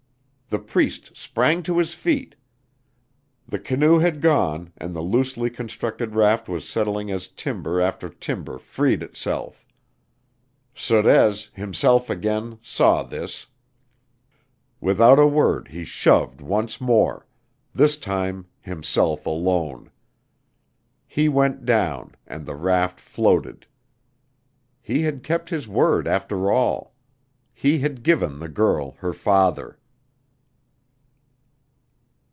The 0.53 0.59
Priest 0.59 1.15
sprang 1.15 1.63
to 1.63 1.77
his 1.77 1.93
feet. 1.93 2.35
The 3.47 3.57
canoe 3.57 3.99
had 3.99 4.19
gone 4.19 4.73
and 4.75 4.93
the 4.93 4.99
loosely 5.01 5.49
constructed 5.49 6.13
raft 6.13 6.49
was 6.49 6.67
settling 6.67 7.09
as 7.09 7.29
timber 7.29 7.79
after 7.79 8.09
timber 8.09 8.57
freed 8.59 9.01
itself. 9.01 9.65
Sorez, 10.75 11.47
himself 11.53 12.09
again, 12.09 12.59
saw 12.61 13.01
this. 13.01 13.47
Without 14.81 15.19
a 15.19 15.25
word 15.25 15.69
he 15.69 15.85
shoved 15.85 16.41
once 16.41 16.81
more, 16.81 17.25
this 17.73 17.95
time 17.95 18.45
himself 18.59 19.25
alone. 19.25 19.89
He 21.07 21.29
went 21.29 21.63
down 21.65 22.15
and 22.27 22.45
the 22.45 22.55
raft 22.57 22.99
floated. 22.99 23.67
He 24.81 25.03
had 25.03 25.23
kept 25.23 25.49
his 25.49 25.69
word 25.69 26.09
after 26.09 26.51
all; 26.51 26.93
he 27.53 27.79
had 27.79 28.03
given 28.03 28.39
the 28.39 28.49
girl 28.49 28.97
her 28.99 29.13
father. 29.13 29.77